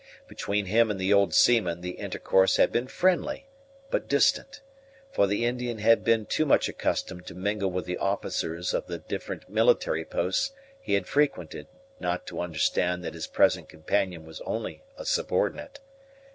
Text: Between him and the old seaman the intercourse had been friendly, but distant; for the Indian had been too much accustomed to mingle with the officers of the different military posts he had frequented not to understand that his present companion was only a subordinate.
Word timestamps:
Between 0.27 0.65
him 0.65 0.89
and 0.89 0.99
the 0.99 1.13
old 1.13 1.31
seaman 1.31 1.81
the 1.81 1.91
intercourse 1.91 2.55
had 2.57 2.71
been 2.71 2.87
friendly, 2.87 3.45
but 3.91 4.07
distant; 4.07 4.61
for 5.11 5.27
the 5.27 5.45
Indian 5.45 5.77
had 5.77 6.03
been 6.03 6.25
too 6.25 6.43
much 6.43 6.67
accustomed 6.67 7.27
to 7.27 7.35
mingle 7.35 7.69
with 7.69 7.85
the 7.85 7.99
officers 7.99 8.73
of 8.73 8.87
the 8.87 8.97
different 8.97 9.47
military 9.47 10.03
posts 10.03 10.53
he 10.81 10.93
had 10.95 11.05
frequented 11.05 11.67
not 11.99 12.25
to 12.25 12.41
understand 12.41 13.03
that 13.03 13.13
his 13.13 13.27
present 13.27 13.69
companion 13.69 14.25
was 14.25 14.41
only 14.41 14.81
a 14.97 15.05
subordinate. 15.05 15.79